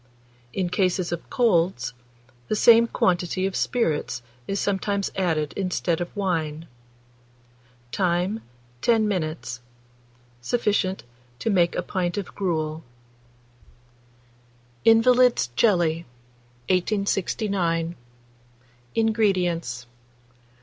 In 0.51 0.69
cases 0.71 1.11
of 1.11 1.29
colds, 1.29 1.93
the 2.47 2.55
same 2.55 2.87
quantity 2.87 3.45
of 3.45 3.55
spirits 3.55 4.23
is 4.47 4.59
sometimes 4.59 5.11
added 5.15 5.53
instead 5.55 6.01
of 6.01 6.15
wine. 6.17 6.65
Time. 7.91 8.41
10 8.81 9.07
minutes. 9.07 9.61
Sufficient 10.41 11.03
to 11.37 11.51
make 11.51 11.75
a 11.75 11.83
pint 11.83 12.17
of 12.17 12.33
gruel. 12.33 12.83
INVALID'S 14.85 15.49
JELLY. 15.55 16.05
1869. 16.67 17.93
INGREDIENTS. 18.95 19.85